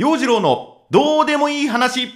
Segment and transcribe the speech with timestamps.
[0.00, 2.08] 陽次郎のどうでもいい話。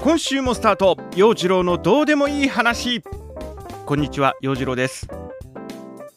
[0.00, 3.02] 今週もスタート陽次郎のどうでもいい話。
[3.84, 5.08] こんにちは陽次郎です。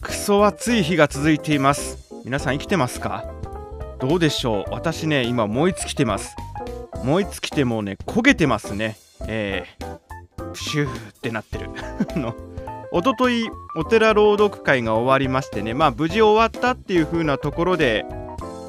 [0.04, 2.14] クソ暑い日が続いています。
[2.26, 3.26] 皆さん生きてますか？
[3.98, 4.72] どうでしょう？
[4.72, 6.36] 私ね今燃え尽きてます。
[7.04, 8.98] 燃え尽きてもうね焦げてますね。
[9.28, 9.85] えー、
[10.56, 11.70] プシューってなってる。
[12.20, 12.34] の
[12.92, 15.74] おとといお寺朗読会が終わりましてね。
[15.74, 18.06] まあ無事終わったっていう風なところで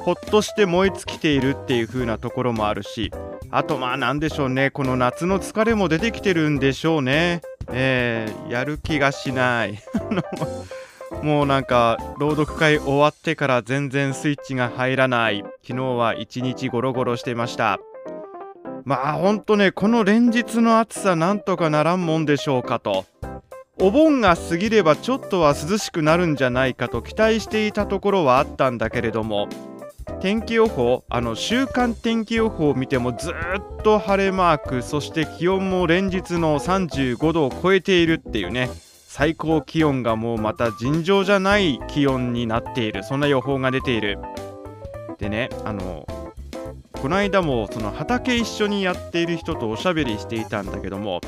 [0.01, 3.11] ほっとして燃え尽きているっていう風なところもあるし
[3.51, 4.69] あとまあなんでしょうね。
[4.69, 7.41] この夏の疲れも出てきてるんでしょうね。
[7.71, 9.79] えー、やる気がしない。
[11.23, 15.43] もうなんか朗読会終わってから全然スイッチが入らない。
[15.65, 17.79] 昨日は一日ゴロゴロしてました。
[18.87, 23.05] まあほんとねこの連日の暑さなんとかならんもんでしょうかと。
[23.81, 29.49] お盆が過ぎればちょっとは涼しくなるんじゃないかと期待していたところはあったんだけれども
[30.19, 38.69] 天気予報あの週間天気予報を見てもずっと晴れマークそして気温も連日の35度を超えているっていうね
[39.05, 44.17] 最高気温がもうまた尋常じゃない気温になっているそんな予報が出ている。
[45.19, 46.07] でねあの
[47.01, 51.21] この間もその畑一緒にやっている人とおしゃべりしていたんだけども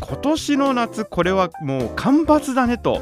[0.00, 3.00] 今年の夏これはもう干ばつだねと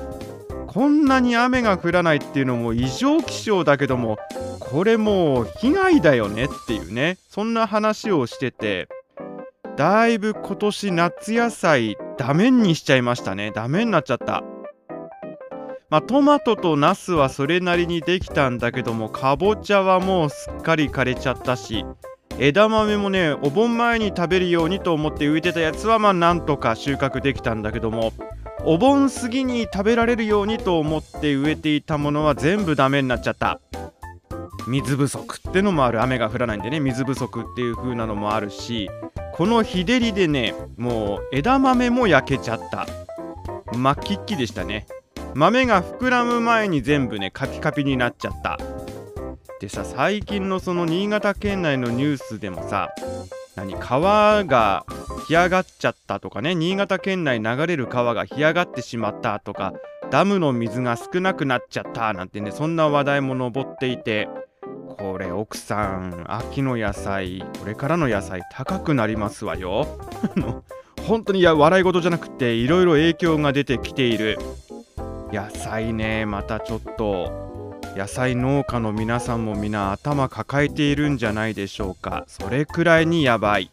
[0.66, 4.18] こんなに雨が降らないっていうのも異常気象だけども
[4.58, 8.88] これもう被害だよねっていうねそんな話をしてて
[9.76, 13.50] だいぶ今年夏野菜ダメにしちゃいましたね。
[13.50, 14.44] ダメになっちゃった。
[15.90, 21.84] まあ、トマトとナスはそれなりにできたんだけどもかぼちゃはもうすっかり枯れちゃったし
[22.38, 28.12] 枝豆もねお盆前に食べるようにと思って植えてたやつはまあなんとか収穫できたんだけども
[28.64, 33.60] お盆過ぎに食べられるようにと思って植えていたものは全部ダメになっちゃった。
[34.66, 36.02] 水不足ってのもある。
[36.02, 38.88] 雨が降らないんでね水不足っていう風なのもあるし
[39.34, 42.86] この日照りでねもう枝豆も焼けちゃった。
[43.74, 44.86] 真っきっきでしたね。
[45.34, 48.58] 豆が膨らむ前に全部ねカピカピになっちゃった。
[49.60, 52.90] でさ最近のその新潟県内のニュースでもさ
[53.54, 54.84] 何川が
[55.28, 59.72] 干上がっちゃったとかね新潟県内流れる川が干上がってしまったとか
[60.10, 64.28] ダムの水が少なくなっちゃったなんてねそんな話題も上っていて
[64.98, 69.86] これ奥さん秋の野菜これからの野菜高くなりますわよ。
[71.06, 74.38] 本当にいや笑い事じゃなくていろいろ影響が出てきている。
[75.32, 77.53] 野菜ねまたちょっと
[77.96, 82.24] 野菜農家の皆さんも皆頭抱えているんじゃないでしょうか。
[82.26, 83.70] それくらいにやばい。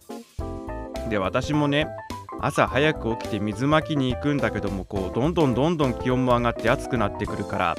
[1.09, 1.87] で私もね
[2.39, 7.77] 朝早く起きて水まきに行くんだけどもこうどんどんどんどん気温も上がって暑くなってくるから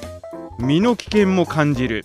[0.58, 2.04] 身の危険も感じる。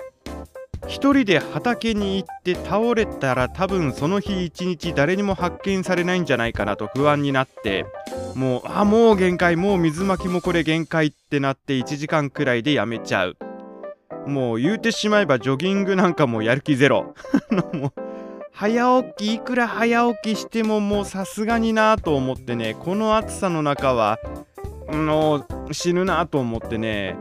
[0.87, 7.85] 一人で畑に行って倒れたら多分その日一日誰にも発見されないんじゃないかなと不安になって
[8.35, 13.37] もうあもう限界もう水まきもこれ限界ってなって1時間くらいでやめちゃう。
[14.25, 17.13] もう言うてしまえばジョギングなんかもやる気ゼロ。
[17.73, 17.91] もう
[18.51, 24.17] 早起きいくら早起きしてももうさすがになと思ってねこの暑さの中は
[24.91, 27.17] もう死ぬなと思ってね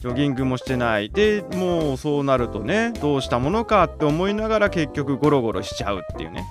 [0.00, 1.10] ジョギングもしてない。
[1.10, 6.46] でもうそうなるとねどうしたものかって思いながら結局ゴロゴロしちゃうっていうね。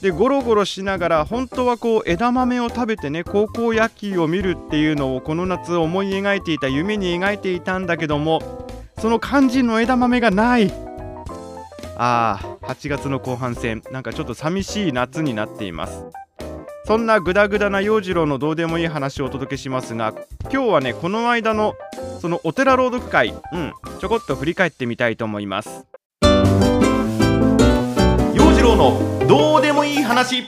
[0.00, 8.65] でゴロゴロしながら本当はこう枝豆を食べてね高校野球を見るっていうのをこの夏思い描いていた夢に描いていたんだけども
[8.98, 10.72] その肝心の枝豆がない。
[11.98, 13.82] あー8月の後半戦。
[13.90, 16.04] なんかちょっと寂しい夏になっています。
[16.86, 21.74] そんなグダグダな洋次郎のどうでもいい話をお届けしますが今日はねこの間の
[22.20, 25.84] そのお寺朗読会、うん、ちょこっと振り返ってみたいと思います。
[28.34, 30.44] 洋次郎のどうでもいい話。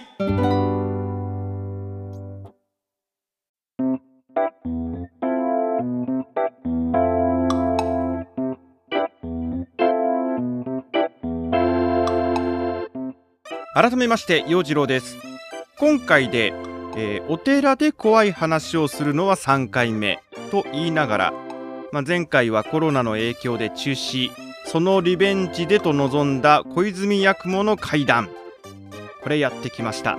[13.75, 15.19] 改めまして洋次郎です。
[15.79, 16.55] 今回で、
[16.97, 21.33] えー、お寺で怖い話をするのは3回目と言いながら、
[21.93, 24.31] まあ、前回はコロナの影響で中止
[24.65, 28.31] そのリベンジでと臨んだ小泉八雲の会談
[29.23, 30.19] これやってきました。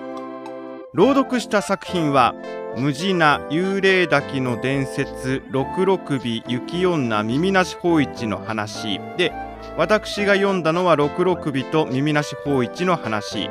[0.93, 2.35] 朗読した作品は
[2.77, 9.33] 無地な幽霊滝の伝説六六尾雪女耳なし法一の話で
[9.79, 13.49] 私が読んだのは六六尾と耳なし法一の話。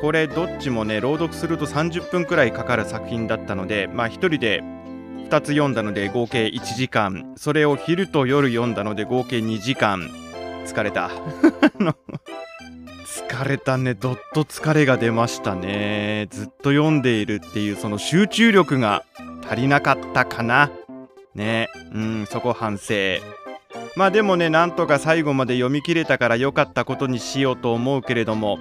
[0.00, 4.62] これどっちもね朗読すると30分くらいかかる作品だったのでまあ1人で
[5.28, 7.34] 2つ読んだので合計1時間。
[7.36, 10.08] それを昼と夜読んだので合計2時間。
[10.64, 11.10] 疲れた。
[13.04, 13.92] 疲れたね。
[13.92, 16.28] どっと疲れが出ましたね。
[16.30, 19.04] ずっと読んでいるっていうその集中力が
[19.46, 20.70] 足りなかったかな。
[21.34, 21.68] ね。
[21.92, 23.20] うんそこ反省。
[23.96, 28.58] まあでもねなんとか最後まで読み切れたから良かったことにしようと思うけれども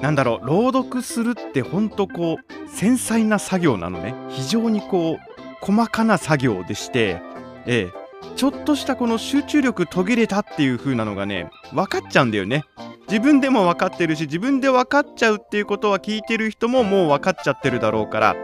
[0.00, 4.14] なんだろう朗読するってほんとこう繊細な作業なのね。
[4.30, 7.20] 非常にこう細かな作業でして
[7.66, 8.02] ええ。
[8.36, 12.64] ちょっとしたこの集中力途切れたっていう風なのがね分かっちゃうんだよね。
[13.08, 18.36] 自分でも分かってるし自分で分かっちゃうっていうことは聞いてる人ももう分かっちゃってるだろうから。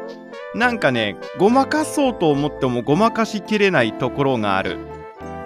[0.55, 4.98] なんかねごまかそうと思ってもごまかしきれないところがある。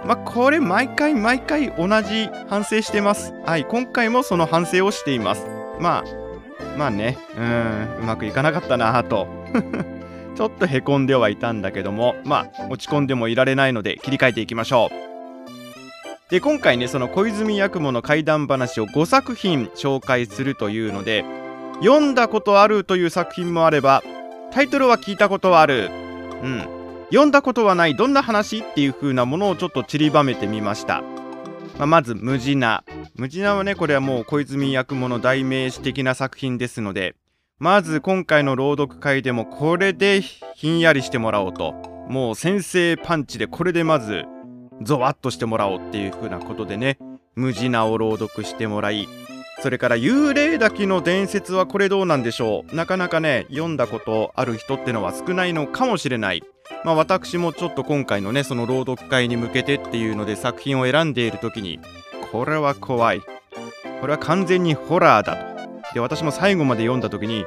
[0.06, 3.32] まあこれ毎回毎回同じ反省してます。
[3.44, 5.46] はい今回もその反省をしています。
[5.78, 6.04] まあ
[6.76, 9.28] まあねうんうまくいかなかったなぁと。
[10.34, 16.30] ちょっとへこんではいたんだけどもまあ落ち込んでもいられないので切り替えていきましょう。
[16.30, 21.26] で今回ねその小泉八雲の怪談話を5作品紹介するというので
[21.80, 24.02] 読んだことあるという作品もあれば
[24.50, 25.90] タイトルは聞いたことはある。
[26.42, 26.81] うん。
[27.12, 28.60] 読んだことはないどんな話？
[28.60, 31.02] っていう風なものをちょっと散りばめてみました、
[31.76, 32.84] まあ、まず「ムジナ」
[33.16, 37.14] ムジナはねこれはもう小泉八雲の代名詞的な作品ですので
[37.58, 41.74] まず今回の朗読会でもこれでひんやりしてもらおうと。
[42.08, 44.24] もう先生パンチでこれでまず
[44.82, 46.98] ゾワッとしてもらおうっていう風なことでね
[47.36, 49.06] 無地なを朗読してもらい
[49.62, 52.74] それから幽霊滝の伝説はこれどうなんでしょう。
[52.74, 56.42] なかなかね読んだことある人ってのは少ないのかもしれない。
[56.84, 61.78] まあ私もちょっと今回のねその朗読会に向けてっていうので作品を選んでいる時に
[62.32, 63.20] これは怖い。
[64.00, 65.94] これは完全にホラーだと。
[65.94, 67.44] で私も最後まで読んだ時に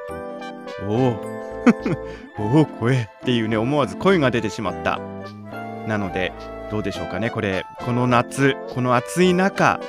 [0.88, 1.20] お
[2.40, 5.02] おおお声っていうね思わず声が出てしまった。
[5.86, 6.32] なので
[6.72, 9.82] どうでしょうかねこれこの夏この暑い中。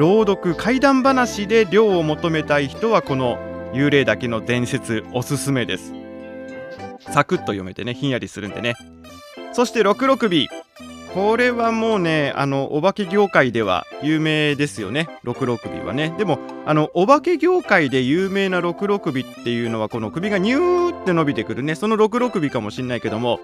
[0.00, 3.36] 朗読怪談話で涼を求めたい人はこの
[3.74, 5.92] 幽霊岳の伝説おすすめです。
[7.12, 8.76] サクッと読めてねひんやりするんでね。
[9.52, 10.46] そして六六尾
[11.12, 15.06] これはもうねあのお化け業界では有名ですよね。
[15.22, 16.14] 六六尾はね。
[16.16, 19.14] でもあのお化け業界で有名な六六尾っ
[19.44, 21.74] ていうのはこの首がニューって伸びてくるね。
[21.74, 23.38] その六六尾かもしんないけども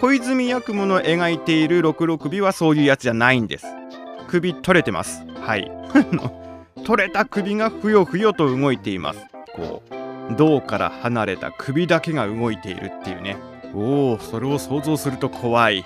[0.00, 3.66] 小泉八雲の描いている六六尾はそういうやつじゃないんです。
[4.28, 5.24] 首取れてます。
[5.40, 5.70] はい。
[6.84, 9.26] 取れた首がふよふよと動いています。
[9.56, 13.36] こう銅から離れた首だけが動いているっていうね。
[13.74, 15.84] おおそれを想像すると怖い。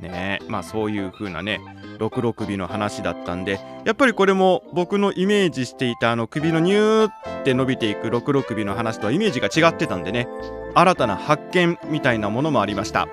[0.00, 0.40] ね。
[0.48, 1.60] まあそういう風なね
[1.98, 10.26] 六六尾の話だったんでやっぱりこれも僕のイメージしていたあの首のニューって伸びていく六六尾の話とはイメージが違ってたんでね
[10.74, 13.06] 新たな発見みたいなものもありました。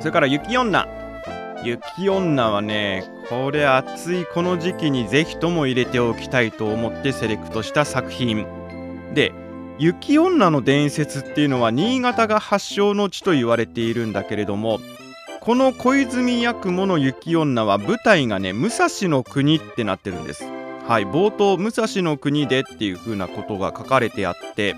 [0.00, 1.03] それから雪女。
[1.64, 8.46] 雪女はねこれ暑いこの時期にぜひとも入れておきたいと思ってセレクトした作品。
[9.14, 9.32] で
[9.78, 14.78] 雪女の伝説っていうのは新潟が発祥の地と言われているんだけれども
[15.40, 20.44] この小泉八雲の雪女は舞台がね武蔵の国ってなってるんです。
[20.86, 24.76] はい冒頭武蔵の国でっていう風なことが書かれてあって。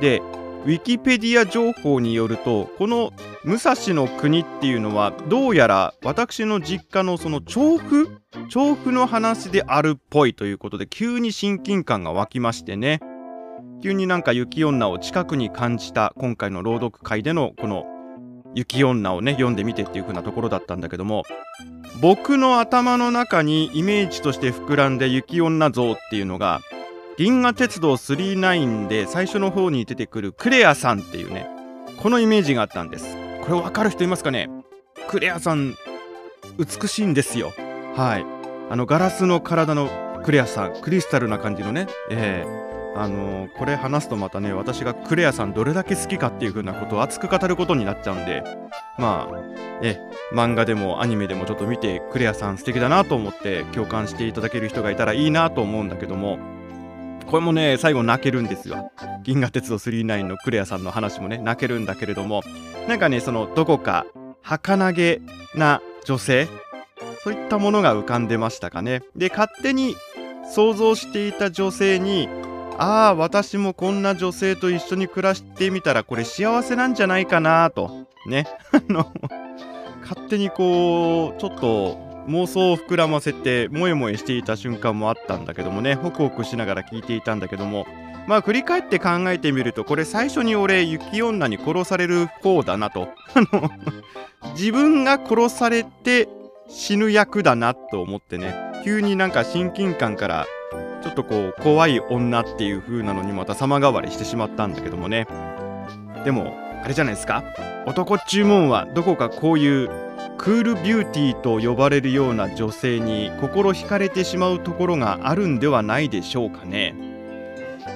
[0.00, 0.22] で
[0.64, 3.12] ウィキペディア情報によるとこの
[3.44, 8.08] 武蔵の国っていうのはどうやら私の実家のその調布
[8.48, 13.00] 調布の話であるっぽいということで急に親近感が湧きましてね。
[13.82, 17.84] 急になんか雪女を近くに感じた今回の朗読会でのこの
[18.54, 21.24] 雪女をね読んでみてっていう風なところだったんだけども
[22.00, 26.60] 僕の頭の中にイメージとして膨らんで雪女像っていうのが
[27.16, 31.46] 銀河鉄道999で最初の方に出てくるクレアさんっていうね
[32.02, 33.16] このイメージがあったんです。
[33.42, 34.50] これ分かる人いますかね？
[35.06, 35.76] クレアさん
[36.58, 37.52] 美しいんですよ。
[37.94, 38.26] はい。
[38.68, 39.88] あのガラスの体の
[40.24, 41.86] クレアさんクリスタルな感じのね。
[42.10, 48.42] えー、あのー、これ話すとまたね私がクレアさんどれだけ好きかっていう風なことを熱く語ることになっちゃうんで
[48.98, 49.36] まあ
[49.82, 50.00] え。
[50.32, 56.38] 漫画でもアニメでもちょっと見てクレアさん素敵だなと思って共感していただける人がいたらいいなと思うんだけども
[57.26, 58.90] これもね、最後泣けるんですよ。
[59.22, 62.42] 銀河鉄道999のクレアさんの話もね、泣けるんだけれども、
[62.88, 64.06] なんかね、その、どこか、
[64.42, 65.20] 儚げ
[65.54, 66.48] な女性、
[67.22, 69.02] そういったものが浮かんでましたかね。
[69.16, 69.96] で、勝手に
[70.52, 72.28] 想像していた女性に、
[72.78, 78.46] ああ、私もこんな女性と一緒に暮らしてみたら、これ幸せなんじゃないかなと、ね。
[78.72, 79.12] あの、
[80.02, 85.94] 勝手にこう、ちょっと、妄想を膨らませてもえもえしていた瞬間もあったんだけどもね。
[85.94, 87.86] ホクホクしながら聞いていたんだけども。
[88.26, 93.08] まあ振り返って考えてみるとこれ最初に俺雪女に殺される方だなと。
[93.34, 93.70] あの
[94.52, 96.28] 自分が殺されて
[96.68, 98.54] 死ぬ役だなと思ってね。
[98.84, 100.46] 急になんか親近感から
[101.02, 105.26] ちょっとこう怖い女っていう風なのにまた様変わりしてしまったんだけどもね。
[106.24, 107.44] でもあれじゃないですか。
[107.86, 109.90] 男注文はどこかこういう
[110.38, 116.94] クールビューティーと呼ばれるような女性に心惹かれてしまうところがあるんではないでしょうかね。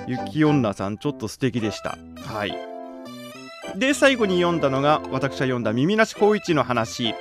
[0.07, 1.99] 雪女さんちょっと素敵でした。
[2.25, 2.57] はい。
[3.77, 7.15] で最後に読んだのが私が読んだ耳なし光一の話。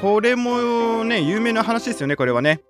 [0.00, 2.60] これもね有名な話ですよねこれはね。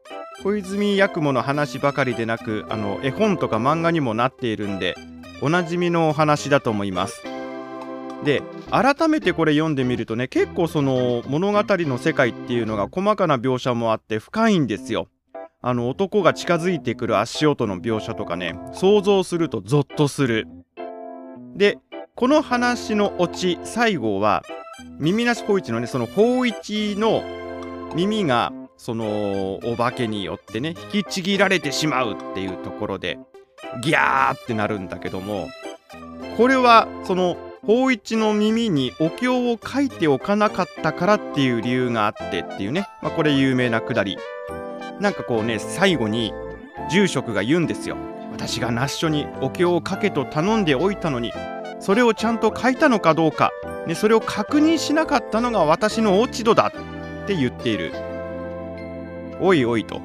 [0.42, 4.96] 小泉八雲の話ばかりでなくあの絵本とか漫画にもなっているんで
[5.40, 7.31] おなじみのお話だと思います。
[8.24, 15.08] で改めてこれ読んでみるとね結構その物語の世界っていうのが細かな描写もあって深いんですよ。
[15.64, 20.46] あの男が近づいてくる足音の描写とかね想像するとゾッとする。
[21.54, 21.78] で
[22.14, 24.42] この話のオチ最後は
[24.98, 27.22] 耳なし光一のねその法一の
[27.94, 33.18] 耳がそのお化けによってね引きちぎられてしまうっていうところで
[33.82, 35.48] ギャーってなるんだけども
[36.36, 44.18] これはその法一の耳にお経を書いておかなかったからっていう理由があってっていうね、まあ、これ有名なくだり。
[44.98, 46.32] なんかこうね最後に
[46.90, 47.96] 住職が言うんですよ。
[48.32, 51.32] 私が那須書にお経を書けと頼んでおいたのに
[51.78, 53.52] それをちゃんと書いたのかどうか、
[53.86, 57.92] ね、それを確認しなかったのが私の落ち度だって言っている。
[59.40, 60.00] おいおいと。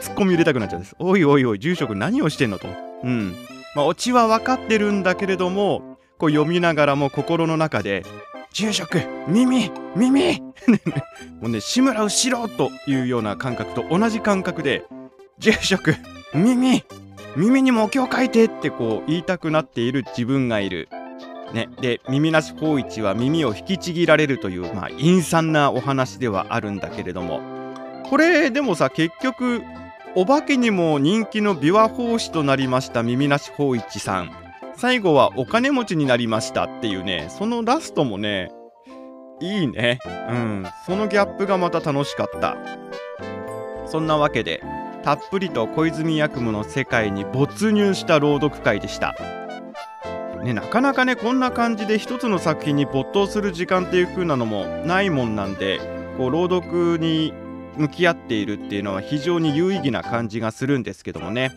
[0.00, 0.96] ツッコミ入れたくなっちゃうんです。
[0.98, 2.68] おいおいおい住職何をしてんのと。
[3.04, 3.34] うん。
[3.74, 8.04] まあオチは分かってるんだけれどもこう読みながらも心の中で
[8.52, 10.40] 住職耳耳
[11.40, 14.84] もうね志村後ろというような感覚と同じ感覚で
[15.38, 15.96] 住職
[16.32, 16.84] 耳
[17.36, 20.88] 耳にもお経書いてってこう言いたくなっている自分がいる。
[21.52, 27.40] ね、で耳なし光一は耳を引きちぎられるという、まあ、陰惨なお話ではあるんだけれども
[28.10, 29.62] これでもさ結局
[30.16, 34.43] お化けにも人気の琵琶法師となりました耳なし光一さん
[34.76, 38.50] 最後はお金持ちになりましたっていうねそのラストもね
[39.40, 39.98] いいね。
[40.30, 40.66] うん。
[40.86, 42.56] そのギャップがまた楽しかった。
[43.86, 44.62] そんなわけで
[45.02, 49.14] たっぷりと小泉八雲の世界に没入した朗読会でした。
[50.42, 55.80] ね、なかなかねこんな感じで一つの作品に没頭する時間っていう風なのもないもんなんで
[56.18, 57.32] こう朗読に
[57.76, 61.50] 向き合っているっていうのは非常に有意義な感じがするんですけどもね。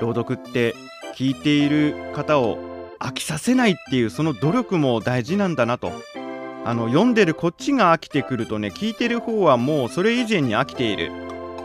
[0.00, 0.74] 朗読って
[1.16, 2.58] 聞いている方を
[3.00, 5.90] 飽きさせないっていうその努力も大事なんだなと。
[6.66, 11.10] あの読んでるこっちが飽きてくるとね聞いてる方はもうそれ以前に飽きている。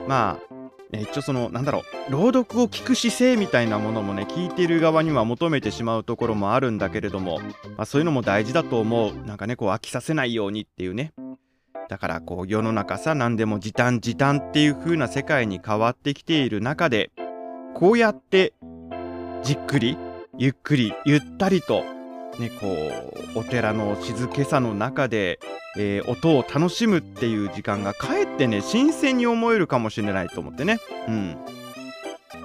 [0.08, 0.52] まあ
[0.96, 7.40] ね、一応そのなんだろう朗読を聞く姿勢みたいなものもね聞いている側には求めてしまうところもあるんだけれども、
[7.78, 9.14] まあ、そういうのも大事だと思う。
[9.26, 11.14] なんかねこう飽きさせないようにっていうね。
[11.90, 17.12] だからこう世の中さ何でも時短時短っていう風な世界に変わってきている中で
[17.74, 18.54] こうやって
[19.44, 19.98] じっくり
[20.38, 21.84] ゆっくりゆったりと
[22.40, 22.68] ねこ
[23.36, 25.40] うお寺の静けさの中で
[25.78, 30.80] えー、音を楽しむっていう時間がかえってね新鮮に思えるかもしれないと思ってね。
[31.08, 31.38] うん。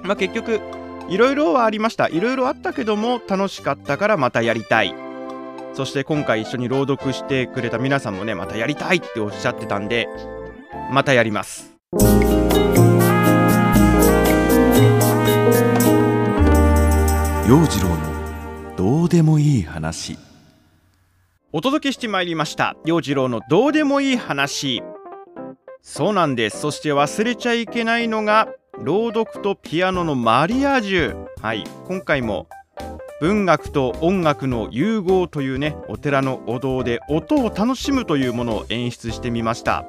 [0.04, 0.60] まあ結局
[1.08, 2.08] いろいろはありました。
[2.08, 4.94] いろいろあったけども楽しかったからまたやりたい。
[5.74, 10.08] そして今回一緒に朗読してくれた皆さんもねまたやりたいっておっしゃってたんで
[10.90, 11.74] またやります。
[17.48, 20.18] 陽次郎のどうでもいい話。
[21.52, 22.74] お届けしてまいりました。
[22.84, 24.82] 陽次郎のどうでもいい話。
[25.80, 26.58] そうなんです。
[26.58, 28.48] そして忘れちゃいけないのが
[28.82, 31.26] 朗読とピアノのマリアージュ。
[31.40, 31.62] はい。
[31.86, 32.48] 今回も
[33.20, 39.84] 文学と音楽の融合というねお寺のお堂で音を楽しむというものを演出してみました。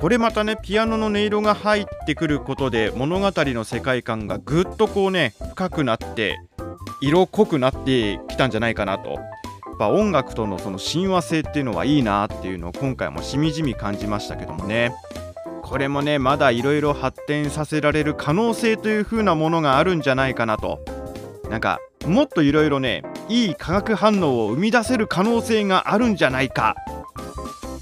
[0.00, 6.38] これまたねピアノの音色が入ってくることで物語の世界観がぐっとこうね深くなって
[7.00, 9.18] 色濃くなってきたんじゃないかなと。
[9.78, 14.94] ぱ音楽とのその親和性っていうのはいいなっていうのを今回もしみじみ感じましたけどもね。
[15.62, 20.80] これもねまだいろいろ発展させられる可能性という風なものがあるんじゃないかなと。
[21.50, 26.74] なんかもっといろいろねいい化学反応を生み出せる可能性があるんじゃないか。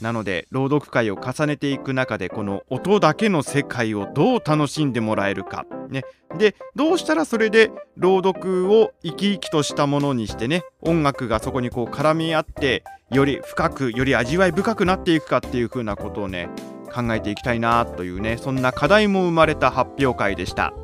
[0.04, 6.02] なので朗読会を重ねていく中でこの音だけの世界をどう楽しんでもらえるか、ね、
[6.36, 16.50] でどうしたらそれで朗読を生き生きとしたものにしてね音楽がそこにこう絡み合ってより深くより味わい深くなっていくかっていう風なことをね
[16.94, 20.74] 考えていきたいなというねそんな課題も生まれた発表会でした。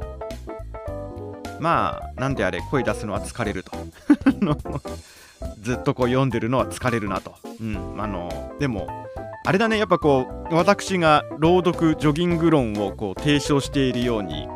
[1.58, 3.72] まあなんであれ声出すのは疲れると。
[5.61, 8.88] ずっとこう読んでるのは疲れるなと、うん、あのでも
[9.44, 9.78] あれだね。
[9.78, 14.49] やっぱこう私が朗読ジョギング論をこう提唱しているように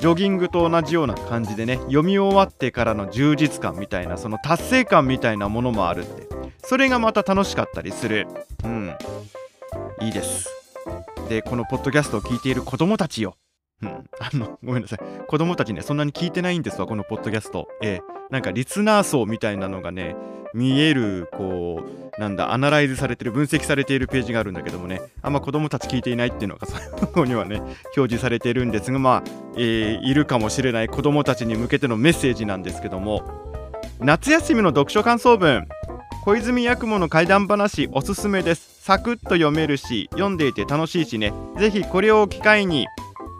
[0.00, 6.26] ジョギングと同じような感じでね読み終わってからの充実感みたいなその達成感みたいなものもあるって。
[6.66, 8.26] それがまた楽しかったりする。
[8.64, 8.92] うん。
[10.00, 10.50] いいです。
[11.28, 13.36] でこのポッドキャストを聞いている子供たちよ。
[13.82, 14.98] うん、あのごめんなさい。
[15.26, 17.68] 子供たちねそんなに聞いてないんですわこのポッドキャスト。
[17.82, 18.16] ええ。
[18.30, 20.16] なんかリスナー層みたいなのがね
[20.52, 21.82] 見えるこ
[22.16, 29.22] うなんだアナライズされてる分析されているページがあるんだけどもねあんま子供たち聞いていないっていうのが最後にはね表示されているんですがまあ、
[29.56, 33.22] えー、いるかもしれない子供たちに向けてのメッセージなんですけども
[34.00, 35.66] 夏休みの読書感想文。
[36.24, 38.82] 小泉八雲の怪談話おすすめです。
[38.82, 41.32] サクッと読めるし読んでいて楽しいしね。
[41.56, 42.86] ぜひこれを機会に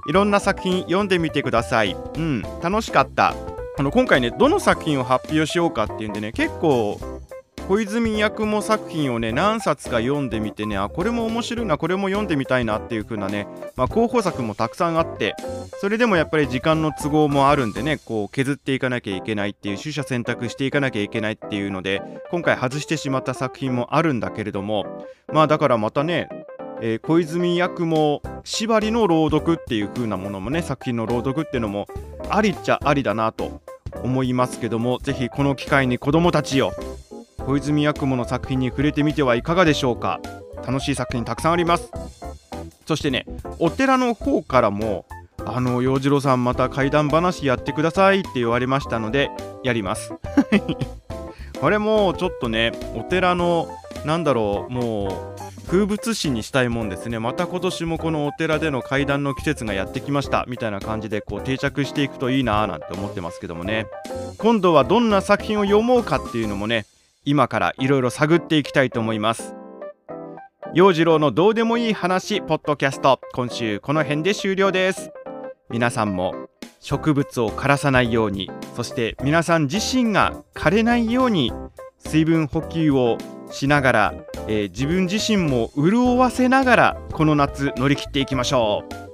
[0.09, 1.97] いろんな作品読んでみてください。
[2.17, 3.35] うん楽しかった。
[3.79, 6.99] あの今回ねどの作品を発表しようかっていうんでね結構
[7.69, 15.35] 小泉八雲作品をね何冊か読んでみてねあこれも面白いなこれも読んでみたいなっていう風なね、まあ、候補作もたくさんあって
[15.81, 26.29] それでもやっぱり時間の都合もあるんでねこう削っていかなきゃいけないっていう取捨選択していかなきゃいけないっていうので今回外してしまった作品もあるんだけれどもまあだからまたね
[26.81, 31.87] えー、小泉八雲縛りの朗読っていう風なものもね作品の朗読っていうのも
[32.29, 33.63] ありっちゃありだなと
[34.03, 36.73] 思いますけどもぜひこの機会に子どもたちよ
[37.47, 40.21] 小泉八雲の作品に触れてみてはいかがでしょうか。
[40.67, 41.93] 楽しい作品たくさんあります。
[42.87, 43.25] そしてね
[43.61, 45.07] お寺の方からも
[45.45, 49.31] あの洋次郎さんまた怪談話やってくださいって言われましたので
[49.63, 50.13] やります。
[51.61, 53.69] これもちょっとねお寺の
[54.05, 57.19] なんだろうもう風物詩にしたいもんですね。
[57.19, 60.45] また今年もこのお寺での階段の季節がやってきました。
[60.47, 63.87] みたいな感じでこう定着していくといいなーなんて思ってますけどもね。
[64.39, 66.87] 今度はどんな作品を読もうかっていうのもね
[67.25, 69.57] 今からいろいろ探っていきたいと思います。
[70.73, 75.11] 陽次郎のどうでもいい話ポッドキャスト今週この辺で終了です。
[75.69, 81.53] 皆さんも植物を枯らさないようにそして皆さん自身が枯れないように
[81.99, 83.19] 水分補給を
[83.51, 84.15] しながら、
[84.49, 89.07] えー、自分自身も潤わせながらこの夏乗り切っていきましょう。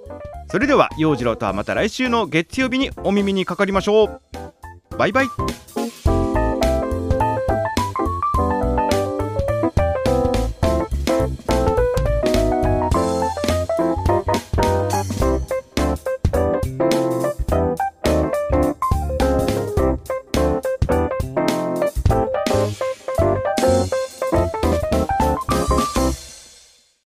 [0.50, 4.96] それでは陽次郎とはまた来週の月曜日にお耳にかかりましょう。
[4.98, 5.26] バイバイ。